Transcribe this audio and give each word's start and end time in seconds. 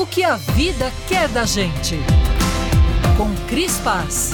O 0.00 0.06
que 0.06 0.22
a 0.22 0.36
vida 0.36 0.92
quer 1.08 1.26
da 1.26 1.44
gente. 1.44 1.96
Com 3.16 3.34
Cris 3.48 3.80
Paz. 3.80 4.30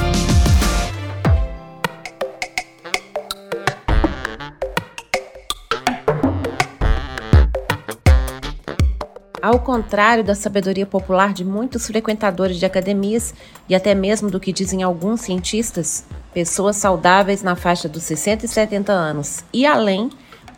Ao 9.40 9.58
contrário 9.58 10.22
da 10.22 10.34
sabedoria 10.34 10.84
popular 10.84 11.32
de 11.32 11.46
muitos 11.46 11.86
frequentadores 11.86 12.58
de 12.58 12.66
academias 12.66 13.32
e 13.66 13.74
até 13.74 13.94
mesmo 13.94 14.30
do 14.30 14.38
que 14.38 14.52
dizem 14.52 14.82
alguns 14.82 15.22
cientistas, 15.22 16.04
pessoas 16.34 16.76
saudáveis 16.76 17.42
na 17.42 17.56
faixa 17.56 17.88
dos 17.88 18.02
60 18.02 18.44
e 18.44 18.48
70 18.50 18.92
anos 18.92 19.42
e 19.50 19.64
além 19.64 20.10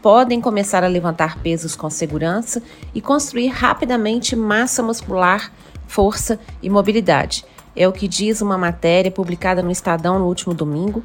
podem 0.06 0.40
começar 0.40 0.84
a 0.84 0.86
levantar 0.86 1.36
pesos 1.42 1.74
com 1.74 1.90
segurança 1.90 2.62
e 2.94 3.00
construir 3.00 3.48
rapidamente 3.48 4.36
massa 4.36 4.80
muscular, 4.80 5.50
força 5.88 6.38
e 6.62 6.70
mobilidade. 6.70 7.44
É 7.74 7.88
o 7.88 7.92
que 7.92 8.06
diz 8.06 8.40
uma 8.40 8.56
matéria 8.56 9.10
publicada 9.10 9.64
no 9.64 9.70
Estadão 9.72 10.20
no 10.20 10.26
último 10.26 10.54
domingo, 10.54 11.02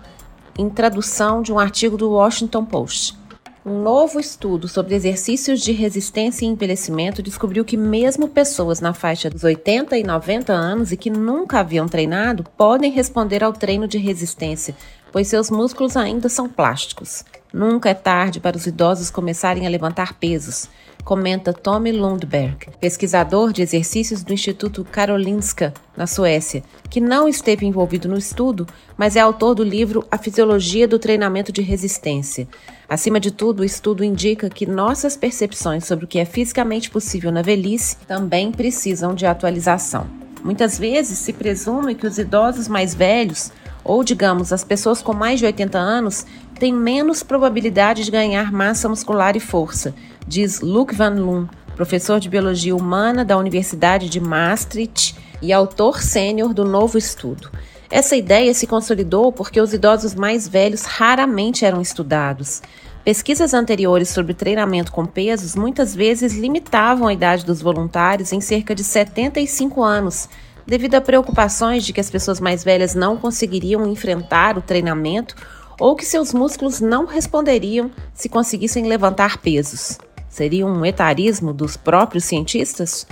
em 0.56 0.70
tradução 0.70 1.42
de 1.42 1.52
um 1.52 1.58
artigo 1.58 1.98
do 1.98 2.12
Washington 2.12 2.64
Post. 2.64 3.18
Um 3.64 3.84
novo 3.84 4.20
estudo 4.20 4.68
sobre 4.68 4.96
exercícios 4.96 5.62
de 5.62 5.72
resistência 5.72 6.46
e 6.46 6.48
envelhecimento 6.48 7.22
descobriu 7.22 7.64
que 7.64 7.78
mesmo 7.78 8.28
pessoas 8.28 8.82
na 8.82 8.92
faixa 8.92 9.30
dos 9.30 9.44
80 9.44 9.96
e 10.00 10.04
90 10.04 10.52
anos 10.52 10.92
e 10.92 10.98
que 10.98 11.12
nunca 11.12 11.60
haviam 11.60 11.88
treinado 11.88 12.44
podem 12.58 12.92
responder 12.92 13.44
ao 13.44 13.54
treino 13.54 13.88
de 13.88 14.00
resistência, 14.00 14.76
pois 15.12 15.28
seus 15.28 15.52
músculos 15.52 15.96
ainda 15.96 16.28
são 16.28 16.50
plásticos. 16.50 17.24
Nunca 17.54 17.88
é 17.88 17.94
tarde 17.94 18.40
para 18.40 18.58
os 18.58 18.66
idosos 18.66 19.12
começarem 19.12 19.68
a 19.68 19.70
levantar 19.70 20.16
pesos 20.16 20.68
comenta 21.04 21.54
Tommy 21.54 21.92
Lundberg, 21.92 22.68
pesquisador 22.80 23.52
de 23.52 23.62
exercícios 23.62 24.24
do 24.24 24.34
Instituto 24.34 24.84
Karolinska, 24.84 25.74
na 25.96 26.08
Suécia, 26.08 26.64
que 26.90 27.02
não 27.02 27.28
esteve 27.28 27.66
envolvido 27.66 28.08
no 28.08 28.18
estudo, 28.18 28.68
mas 28.98 29.16
é 29.16 29.20
autor 29.20 29.56
do 29.56 29.64
livro 29.64 30.06
A 30.10 30.18
Fisiologia 30.18 30.88
do 30.88 31.00
Treinamento 31.00 31.52
de 31.52 31.62
Resistência. 31.62 32.48
Acima 32.88 33.20
de 33.20 33.32
tudo, 33.32 33.62
o 33.62 33.66
estudo 33.66 34.04
indica 34.04 34.50
que 34.50 34.66
nossas 34.66 35.16
percepções 35.16 35.86
sobre 35.86 36.06
o 36.06 36.08
que 36.08 36.20
é 36.20 36.26
fisicamente 36.26 36.90
possível 36.90 37.32
na 37.32 37.42
velhice 37.42 37.98
também 38.08 38.52
precisam 38.52 39.16
de 39.16 39.26
atualização. 39.26 40.08
Muitas 40.44 40.78
vezes 40.78 41.20
se 41.20 41.34
presume 41.34 41.96
que 41.96 42.08
os 42.08 42.18
idosos 42.18 42.68
mais 42.68 42.96
velhos, 42.96 43.52
ou 43.84 44.04
digamos 44.04 44.52
as 44.52 44.64
pessoas 44.64 45.02
com 45.02 45.14
mais 45.14 45.40
de 45.40 45.46
80 45.46 45.78
anos, 45.78 46.26
têm 46.60 46.74
menos 46.74 47.24
probabilidade 47.24 48.04
de 48.04 48.12
ganhar 48.12 48.52
massa 48.52 48.90
muscular 48.90 49.36
e 49.36 49.40
força, 49.40 49.94
diz 50.28 50.62
Luc 50.62 50.94
Van 50.94 51.16
Loon, 51.16 51.48
professor 51.76 52.20
de 52.20 52.30
Biologia 52.30 52.76
Humana 52.76 53.26
da 53.26 53.38
Universidade 53.38 54.10
de 54.10 54.20
Maastricht 54.20 55.16
e 55.42 55.52
autor 55.52 56.02
sênior 56.02 56.54
do 56.54 56.64
novo 56.64 56.98
estudo. 56.98 57.50
Essa 57.90 58.16
ideia 58.16 58.54
se 58.54 58.68
consolidou 58.68 59.32
porque 59.32 59.60
os 59.60 59.74
idosos 59.74 60.16
mais 60.16 60.48
velhos 60.48 60.84
raramente 60.84 61.66
eram 61.66 61.82
estudados. 61.82 62.62
Pesquisas 63.04 63.54
anteriores 63.54 64.10
sobre 64.10 64.34
treinamento 64.34 64.92
com 64.92 65.06
pesos 65.06 65.56
muitas 65.56 65.96
vezes 65.96 66.36
limitavam 66.36 67.08
a 67.08 67.14
idade 67.14 67.44
dos 67.44 67.62
voluntários 67.62 68.32
em 68.32 68.40
cerca 68.40 68.76
de 68.76 68.84
75 68.84 69.84
anos, 69.84 70.30
devido 70.66 70.96
a 70.96 71.02
preocupações 71.02 71.84
de 71.84 71.92
que 71.92 72.00
as 72.00 72.12
pessoas 72.12 72.40
mais 72.40 72.64
velhas 72.64 72.94
não 72.94 73.18
conseguiriam 73.18 73.88
enfrentar 73.88 74.58
o 74.58 74.62
treinamento 74.62 75.36
ou 75.80 75.96
que 75.96 76.06
seus 76.06 76.32
músculos 76.32 76.80
não 76.80 77.06
responderiam 77.06 77.90
se 78.14 78.30
conseguissem 78.30 78.86
levantar 78.86 79.40
pesos. 79.40 79.98
Seria 80.32 80.66
um 80.66 80.86
etarismo 80.86 81.52
dos 81.52 81.76
próprios 81.76 82.24
cientistas? 82.24 83.06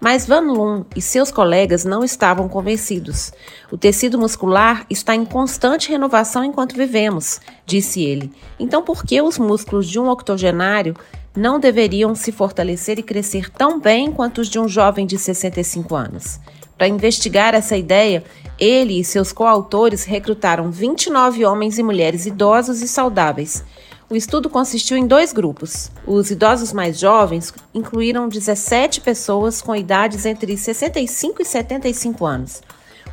Mas 0.00 0.26
Van 0.26 0.40
Loon 0.40 0.84
e 0.96 1.00
seus 1.00 1.30
colegas 1.30 1.84
não 1.84 2.02
estavam 2.02 2.48
convencidos. 2.48 3.32
O 3.70 3.78
tecido 3.78 4.18
muscular 4.18 4.84
está 4.90 5.14
em 5.14 5.24
constante 5.24 5.88
renovação 5.90 6.42
enquanto 6.42 6.74
vivemos, 6.74 7.40
disse 7.64 8.02
ele. 8.02 8.32
Então, 8.58 8.82
por 8.82 9.04
que 9.04 9.22
os 9.22 9.38
músculos 9.38 9.88
de 9.88 10.00
um 10.00 10.10
octogenário 10.10 10.96
não 11.36 11.60
deveriam 11.60 12.16
se 12.16 12.32
fortalecer 12.32 12.98
e 12.98 13.02
crescer 13.02 13.48
tão 13.48 13.78
bem 13.78 14.10
quanto 14.10 14.40
os 14.40 14.48
de 14.48 14.58
um 14.58 14.66
jovem 14.66 15.06
de 15.06 15.16
65 15.18 15.94
anos? 15.94 16.40
Para 16.76 16.88
investigar 16.88 17.54
essa 17.54 17.76
ideia, 17.76 18.24
ele 18.58 18.98
e 18.98 19.04
seus 19.04 19.32
coautores 19.32 20.02
recrutaram 20.02 20.68
29 20.72 21.44
homens 21.44 21.78
e 21.78 21.82
mulheres 21.82 22.26
idosos 22.26 22.82
e 22.82 22.88
saudáveis 22.88 23.64
o 24.08 24.14
estudo 24.14 24.48
consistiu 24.48 24.96
em 24.96 25.06
dois 25.06 25.32
grupos. 25.32 25.90
Os 26.06 26.30
idosos 26.30 26.72
mais 26.72 26.98
jovens 26.98 27.52
incluíram 27.74 28.28
17 28.28 29.00
pessoas 29.00 29.60
com 29.60 29.74
idades 29.74 30.24
entre 30.24 30.56
65 30.56 31.42
e 31.42 31.44
75 31.44 32.24
anos. 32.24 32.62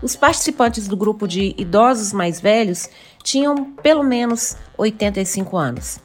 Os 0.01 0.15
participantes 0.15 0.87
do 0.87 0.95
grupo 0.95 1.27
de 1.27 1.55
idosos 1.57 2.13
mais 2.13 2.39
velhos 2.39 2.89
tinham 3.23 3.71
pelo 3.81 4.03
menos 4.03 4.55
85 4.77 5.57
anos. 5.57 5.99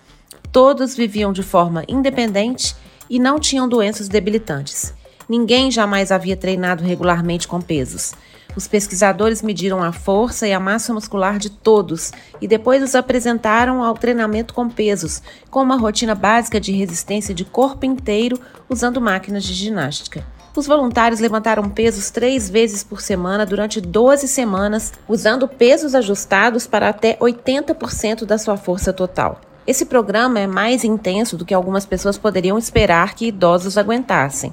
Todos 0.51 0.97
viviam 0.97 1.33
de 1.33 1.43
forma 1.43 1.85
independente 1.87 2.75
e 3.11 3.19
não 3.19 3.39
tinham 3.39 3.69
doenças 3.69 4.09
debilitantes. 4.09 4.95
Ninguém 5.29 5.71
jamais 5.71 6.11
havia 6.11 6.37
treinado 6.37 6.83
regularmente 6.83 7.47
com 7.47 7.61
pesos. 7.61 8.15
Os 8.59 8.67
pesquisadores 8.67 9.41
mediram 9.41 9.85
a 9.85 9.93
força 9.93 10.45
e 10.45 10.53
a 10.53 10.59
massa 10.59 10.93
muscular 10.93 11.39
de 11.39 11.49
todos 11.49 12.11
e 12.41 12.49
depois 12.49 12.83
os 12.83 12.97
apresentaram 12.97 13.85
ao 13.85 13.95
treinamento 13.95 14.53
com 14.53 14.69
pesos, 14.69 15.23
com 15.49 15.63
uma 15.63 15.77
rotina 15.77 16.13
básica 16.13 16.61
de 16.61 16.73
resistência 16.73 17.33
de 17.33 17.45
corpo 17.45 17.87
inteiro 17.87 18.37
usando 18.69 19.01
máquinas 19.01 19.45
de 19.45 19.55
ginástica. 19.55 20.27
Os 20.57 20.67
voluntários 20.67 21.21
levantaram 21.21 21.71
pesos 21.71 22.11
três 22.11 22.51
vezes 22.51 22.83
por 22.83 23.01
semana 23.01 23.47
durante 23.47 23.81
12 23.81 24.27
semanas, 24.27 24.93
usando 25.09 25.47
pesos 25.47 25.95
ajustados 25.95 26.67
para 26.67 26.89
até 26.89 27.17
80% 27.19 28.25
da 28.25 28.39
sua 28.39 28.57
força 28.57 28.93
total. 28.93 29.41
Esse 29.69 29.87
programa 29.87 30.41
é 30.41 30.49
mais 30.49 30.83
intenso 30.83 31.37
do 31.37 31.45
que 31.45 31.55
algumas 31.55 31.87
pessoas 31.87 32.19
poderiam 32.19 32.59
esperar 32.59 33.15
que 33.15 33.29
idosos 33.29 33.79
aguentassem. 33.79 34.53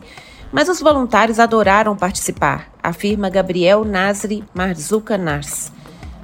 Mas 0.55 0.69
os 0.69 0.79
voluntários 0.79 1.37
adoraram 1.37 1.97
participar, 1.97 2.71
afirma 2.81 3.29
Gabriel 3.29 3.83
Nasri 3.83 4.41
Marzuca 4.53 5.17
Nars, 5.17 5.69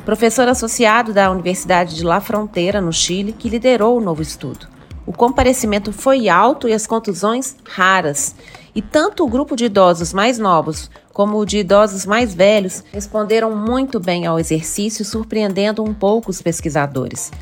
professor 0.05 0.47
associado 0.47 1.11
da 1.11 1.29
Universidade 1.29 1.97
de 1.97 2.05
La 2.05 2.21
Fronteira, 2.21 2.79
no 2.79 2.93
Chile, 2.93 3.33
que 3.33 3.49
liderou 3.49 3.97
o 3.97 3.99
novo 3.99 4.21
estudo. 4.21 4.69
O 5.05 5.11
comparecimento 5.11 5.91
foi 5.91 6.29
alto 6.29 6.69
e 6.69 6.71
as 6.71 6.87
contusões 6.87 7.57
raras. 7.65 8.33
E 8.73 8.81
tanto 8.81 9.25
o 9.25 9.27
grupo 9.27 9.53
de 9.53 9.65
idosos 9.65 10.13
mais 10.13 10.39
novos 10.39 10.89
como 11.11 11.37
o 11.37 11.45
de 11.45 11.57
idosos 11.57 12.05
mais 12.05 12.33
velhos 12.33 12.85
responderam 12.93 13.53
muito 13.53 13.99
bem 13.99 14.25
ao 14.25 14.39
exercício, 14.39 15.03
surpreendendo 15.03 15.83
um 15.83 15.93
pouco 15.93 16.31
os 16.31 16.41
pesquisadores. 16.41 17.33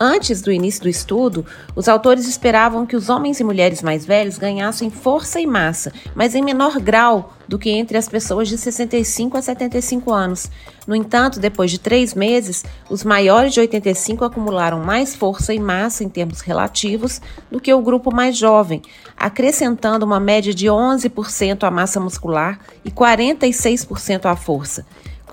Antes 0.00 0.40
do 0.40 0.52
início 0.52 0.82
do 0.82 0.88
estudo, 0.88 1.44
os 1.74 1.88
autores 1.88 2.28
esperavam 2.28 2.86
que 2.86 2.94
os 2.94 3.08
homens 3.08 3.40
e 3.40 3.44
mulheres 3.44 3.82
mais 3.82 4.06
velhos 4.06 4.38
ganhassem 4.38 4.90
força 4.90 5.40
e 5.40 5.46
massa, 5.46 5.92
mas 6.14 6.36
em 6.36 6.42
menor 6.42 6.78
grau 6.78 7.34
do 7.48 7.58
que 7.58 7.70
entre 7.70 7.98
as 7.98 8.08
pessoas 8.08 8.46
de 8.46 8.56
65 8.56 9.36
a 9.36 9.42
75 9.42 10.12
anos. 10.12 10.48
No 10.86 10.94
entanto, 10.94 11.40
depois 11.40 11.72
de 11.72 11.80
três 11.80 12.14
meses, 12.14 12.64
os 12.88 13.02
maiores 13.02 13.52
de 13.52 13.58
85 13.58 14.24
acumularam 14.24 14.78
mais 14.84 15.16
força 15.16 15.52
e 15.52 15.58
massa 15.58 16.04
em 16.04 16.08
termos 16.08 16.42
relativos 16.42 17.20
do 17.50 17.60
que 17.60 17.74
o 17.74 17.82
grupo 17.82 18.14
mais 18.14 18.36
jovem, 18.36 18.80
acrescentando 19.16 20.06
uma 20.06 20.20
média 20.20 20.54
de 20.54 20.68
11% 20.68 21.64
à 21.64 21.72
massa 21.72 21.98
muscular 21.98 22.60
e 22.84 22.90
46% 22.92 24.26
à 24.26 24.36
força 24.36 24.86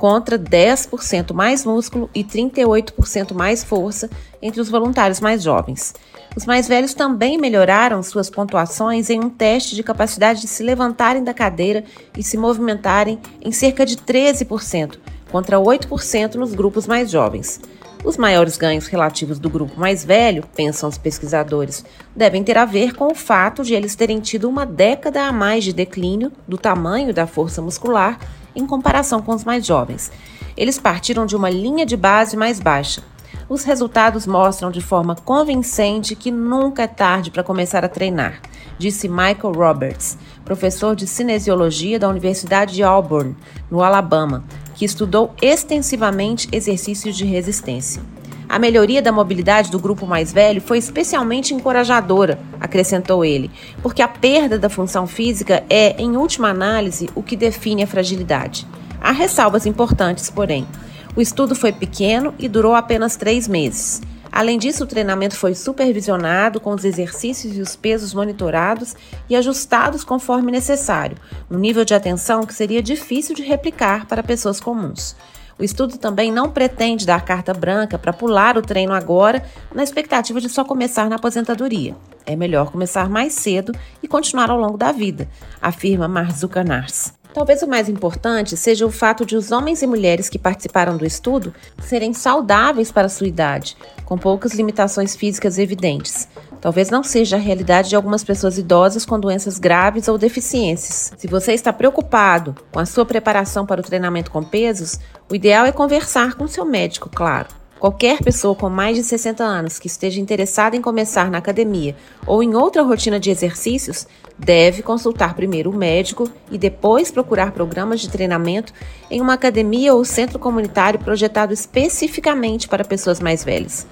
contra 0.06 0.38
10% 0.38 1.34
mais 1.34 1.66
músculo 1.66 2.12
e 2.14 2.24
38% 2.24 3.34
mais 3.34 3.64
força 3.64 4.08
entre 4.40 4.62
os 4.62 4.70
voluntários 4.70 5.20
mais 5.20 5.42
jovens. 5.42 5.96
Os 6.38 6.46
mais 6.46 6.68
velhos 6.68 6.94
também 6.94 7.40
melhoraram 7.40 8.04
suas 8.04 8.30
pontuações 8.30 9.10
em 9.10 9.20
um 9.20 9.32
teste 9.32 9.74
de 9.74 9.82
capacidade 9.82 10.42
de 10.42 10.48
se 10.48 10.62
levantarem 10.62 11.24
da 11.24 11.34
cadeira 11.34 11.84
e 12.16 12.22
se 12.22 12.38
movimentarem 12.38 13.18
em 13.42 13.52
cerca 13.52 13.84
de 13.84 13.98
13%, 13.98 15.00
contra 15.32 15.58
8% 15.58 16.36
nos 16.36 16.54
grupos 16.54 16.86
mais 16.86 17.10
jovens. 17.10 17.60
Os 18.04 18.16
maiores 18.16 18.58
ganhos 18.58 18.86
relativos 18.86 19.40
do 19.40 19.50
grupo 19.50 19.80
mais 19.80 20.06
velho, 20.06 20.44
pensam 20.56 20.88
os 20.88 21.00
pesquisadores, 21.00 21.84
devem 22.16 22.44
ter 22.44 22.60
a 22.60 22.66
ver 22.66 22.94
com 22.94 23.08
o 23.12 23.16
fato 23.16 23.64
de 23.64 23.74
eles 23.74 23.96
terem 23.96 24.20
tido 24.20 24.48
uma 24.48 24.68
década 24.68 25.24
a 25.24 25.32
mais 25.32 25.64
de 25.64 25.74
declínio 25.74 26.32
do 26.48 26.60
tamanho 26.60 27.12
da 27.12 27.26
força 27.26 27.60
muscular 27.60 28.20
em 28.56 28.66
comparação 28.66 29.22
com 29.22 29.34
os 29.34 29.44
mais 29.44 29.66
jovens. 29.66 30.12
Eles 30.56 30.80
partiram 30.80 31.26
de 31.26 31.36
uma 31.36 31.50
linha 31.50 31.86
de 31.86 31.98
base 31.98 32.38
mais 32.38 32.60
baixa. 32.60 33.04
Os 33.48 33.64
resultados 33.64 34.26
mostram 34.26 34.72
de 34.72 34.82
forma 34.82 35.16
convincente 35.16 36.16
que 36.16 36.32
nunca 36.32 36.84
é 36.84 36.88
tarde 36.88 37.30
para 37.30 37.44
começar 37.44 37.86
a 37.86 37.90
treinar, 37.90 38.42
disse 38.78 39.08
Michael 39.08 39.54
Roberts, 39.54 40.18
professor 40.44 40.96
de 40.96 41.06
cinesiologia 41.06 42.00
da 42.00 42.10
Universidade 42.10 42.74
de 42.74 42.82
Auburn, 42.82 43.36
no 43.70 43.84
Alabama, 43.84 44.44
que 44.74 44.86
estudou 44.86 45.34
extensivamente 45.42 46.48
exercícios 46.52 47.16
de 47.16 47.26
resistência. 47.26 48.02
A 48.48 48.60
melhoria 48.60 49.02
da 49.02 49.12
mobilidade 49.12 49.72
do 49.72 49.80
grupo 49.80 50.06
mais 50.06 50.32
velho 50.32 50.62
foi 50.62 50.78
especialmente 50.78 51.54
encorajadora, 51.54 52.40
acrescentou 52.60 53.26
ele, 53.26 53.50
porque 53.82 54.02
a 54.02 54.08
perda 54.08 54.58
da 54.58 54.70
função 54.70 55.08
física 55.08 55.64
é, 55.70 56.00
em 56.02 56.16
última 56.16 56.50
análise, 56.50 57.10
o 57.16 57.24
que 57.24 57.36
define 57.36 57.84
a 57.84 57.88
fragilidade. 57.88 58.68
Há 59.02 59.12
ressalvas 59.12 59.66
importantes, 59.66 60.30
porém. 60.30 60.68
O 61.16 61.22
estudo 61.22 61.56
foi 61.56 61.72
pequeno 61.72 62.34
e 62.38 62.48
durou 62.48 62.76
apenas 62.76 63.16
três 63.16 63.48
meses. 63.48 64.02
Além 64.32 64.60
disso, 64.60 64.84
o 64.84 64.88
treinamento 64.88 65.38
foi 65.38 65.56
supervisionado, 65.56 66.60
com 66.60 66.72
os 66.72 66.84
exercícios 66.84 67.56
e 67.56 67.62
os 67.62 67.76
pesos 67.76 68.14
monitorados 68.14 68.94
e 69.30 69.36
ajustados 69.36 70.04
conforme 70.04 70.52
necessário, 70.52 71.18
um 71.50 71.58
nível 71.58 71.86
de 71.86 71.94
atenção 71.94 72.46
que 72.46 72.54
seria 72.54 72.84
difícil 72.84 73.34
de 73.34 73.44
replicar 73.44 74.06
para 74.06 74.22
pessoas 74.22 74.60
comuns. 74.60 75.16
O 75.58 75.64
estudo 75.64 75.98
também 75.98 76.32
não 76.32 76.52
pretende 76.52 77.06
dar 77.06 77.24
carta 77.24 77.54
branca 77.54 77.98
para 77.98 78.12
pular 78.12 78.58
o 78.58 78.62
treino 78.62 78.94
agora, 78.94 79.44
na 79.74 79.84
expectativa 79.84 80.42
de 80.42 80.50
só 80.50 80.66
começar 80.66 81.10
na 81.10 81.16
aposentadoria. 81.16 81.96
É 82.26 82.36
melhor 82.36 82.72
começar 82.72 83.10
mais 83.10 83.34
cedo 83.34 83.72
e 84.04 84.08
continuar 84.08 84.50
ao 84.52 84.60
longo 84.60 84.78
da 84.78 84.92
vida, 84.92 85.30
afirma 85.62 86.08
Marzuka 86.08 86.64
Nars. 86.64 87.14
Talvez 87.34 87.62
o 87.62 87.68
mais 87.68 87.90
importante 87.90 88.56
seja 88.56 88.86
o 88.86 88.92
fato 88.92 89.26
de 89.26 89.36
os 89.36 89.52
homens 89.52 89.82
e 89.82 89.88
mulheres 89.88 90.30
que 90.30 90.40
participaram 90.40 90.96
do 90.96 91.06
estudo 91.06 91.54
serem 91.82 92.14
saudáveis 92.14 92.94
para 92.94 93.10
sua 93.10 93.28
idade, 93.28 93.76
com 94.06 94.18
poucas 94.18 94.54
limitações 94.54 95.16
físicas 95.18 95.58
evidentes. 95.58 96.30
Talvez 96.66 96.90
não 96.90 97.04
seja 97.04 97.36
a 97.36 97.40
realidade 97.40 97.90
de 97.90 97.96
algumas 97.96 98.24
pessoas 98.24 98.58
idosas 98.58 99.06
com 99.06 99.20
doenças 99.20 99.60
graves 99.60 100.08
ou 100.08 100.18
deficiências. 100.18 101.14
Se 101.16 101.28
você 101.28 101.54
está 101.54 101.72
preocupado 101.72 102.56
com 102.72 102.80
a 102.80 102.88
sua 102.88 103.06
preparação 103.06 103.68
para 103.68 103.82
o 103.82 103.84
treinamento 103.84 104.32
com 104.32 104.42
pesos, 104.42 105.00
o 105.30 105.36
ideal 105.36 105.68
é 105.68 105.72
conversar 105.72 106.34
com 106.34 106.48
seu 106.48 106.66
médico, 106.66 107.08
claro. 107.08 107.50
Qualquer 107.80 108.18
pessoa 108.18 108.56
com 108.56 108.68
mais 108.68 108.98
de 108.98 109.04
60 109.04 109.44
anos 109.44 109.78
que 109.78 109.86
esteja 109.86 110.20
interessada 110.20 110.76
em 110.76 110.82
começar 110.82 111.30
na 111.30 111.38
academia 111.38 111.96
ou 112.26 112.42
em 112.42 112.56
outra 112.56 112.82
rotina 112.82 113.20
de 113.20 113.30
exercícios 113.30 114.08
deve 114.36 114.82
consultar 114.82 115.36
primeiro 115.36 115.70
o 115.70 115.78
médico 115.78 116.28
e 116.50 116.58
depois 116.58 117.12
procurar 117.12 117.52
programas 117.52 118.02
de 118.02 118.10
treinamento 118.10 118.74
em 119.12 119.22
uma 119.22 119.34
academia 119.34 119.94
ou 119.94 120.04
centro 120.04 120.40
comunitário 120.40 120.98
projetado 120.98 121.54
especificamente 121.54 122.68
para 122.68 122.84
pessoas 122.84 123.20
mais 123.20 123.44
velhas. 123.44 123.86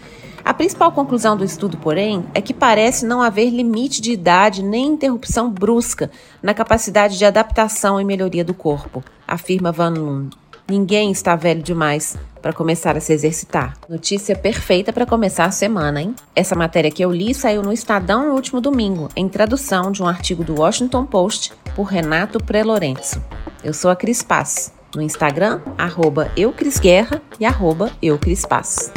A 0.45 0.53
principal 0.53 0.91
conclusão 0.91 1.37
do 1.37 1.45
estudo, 1.45 1.77
porém, 1.77 2.25
é 2.33 2.41
que 2.41 2.53
parece 2.53 3.05
não 3.05 3.21
haver 3.21 3.49
limite 3.49 4.01
de 4.01 4.11
idade 4.11 4.61
nem 4.61 4.87
interrupção 4.87 5.49
brusca 5.49 6.11
na 6.41 6.53
capacidade 6.53 7.17
de 7.17 7.23
adaptação 7.23 7.99
e 7.99 8.03
melhoria 8.03 8.43
do 8.43 8.53
corpo, 8.53 9.01
afirma 9.25 9.71
Van 9.71 9.91
Loon. 9.91 10.29
Ninguém 10.69 11.11
está 11.11 11.35
velho 11.35 11.61
demais 11.61 12.17
para 12.41 12.53
começar 12.53 12.95
a 12.97 12.99
se 12.99 13.13
exercitar. 13.13 13.73
Notícia 13.87 14.35
perfeita 14.35 14.91
para 14.91 15.05
começar 15.05 15.45
a 15.45 15.51
semana, 15.51 16.01
hein? 16.01 16.15
Essa 16.35 16.55
matéria 16.55 16.91
que 16.91 17.03
eu 17.03 17.11
li 17.11 17.33
saiu 17.33 17.61
no 17.61 17.71
Estadão 17.71 18.27
no 18.27 18.33
último 18.33 18.59
domingo, 18.59 19.09
em 19.15 19.29
tradução 19.29 19.91
de 19.91 20.03
um 20.03 20.07
artigo 20.07 20.43
do 20.43 20.59
Washington 20.59 21.05
Post 21.05 21.53
por 21.75 21.83
Renato 21.83 22.41
Prelorenzo. 22.43 23.21
Eu 23.63 23.73
sou 23.73 23.91
a 23.91 23.95
Cris 23.95 24.21
Paz. 24.21 24.73
No 24.95 25.01
Instagram, 25.01 25.61
arroba 25.77 26.31
eucrisguerra 26.37 27.21
e 27.39 27.45
arroba 27.45 27.91
eucrispaz. 28.01 28.91